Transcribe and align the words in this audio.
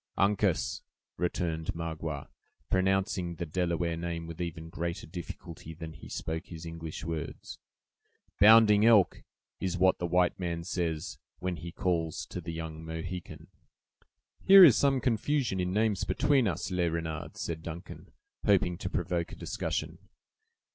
"Uncas," 0.17 0.81
returned 1.15 1.75
Magua, 1.75 2.27
pronouncing 2.71 3.35
the 3.35 3.45
Delaware 3.45 3.95
name 3.95 4.25
with 4.25 4.41
even 4.41 4.69
greater 4.71 5.05
difficulty 5.05 5.75
than 5.75 5.93
he 5.93 6.09
spoke 6.09 6.47
his 6.47 6.65
English 6.65 7.03
words. 7.03 7.59
"'Bounding 8.39 8.83
Elk' 8.83 9.21
is 9.59 9.77
what 9.77 9.99
the 9.99 10.07
white 10.07 10.39
man 10.39 10.63
says, 10.63 11.19
when 11.37 11.57
he 11.57 11.71
calls 11.71 12.25
to 12.25 12.41
the 12.41 12.51
young 12.51 12.83
Mohican." 12.83 13.45
"Here 14.43 14.63
is 14.63 14.75
some 14.75 15.01
confusion 15.01 15.59
in 15.59 15.71
names 15.71 16.03
between 16.03 16.47
us, 16.47 16.71
Le 16.71 16.89
Renard," 16.89 17.37
said 17.37 17.61
Duncan, 17.61 18.09
hoping 18.43 18.79
to 18.79 18.89
provoke 18.89 19.31
a 19.31 19.35
discussion. 19.35 19.99